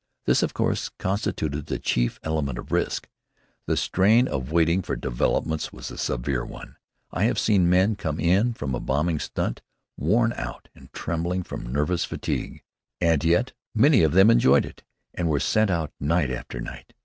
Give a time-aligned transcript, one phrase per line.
[0.25, 3.07] This, of course, constituted the chief element of risk.
[3.67, 6.77] The strain of waiting for developments was a severe one.
[7.11, 9.61] I have seen men come in from a "bombing stunt"
[9.97, 12.63] worn out and trembling from nervous fatigue.
[12.99, 14.81] And yet many of them enjoyed it,
[15.13, 16.95] and were sent out night after night.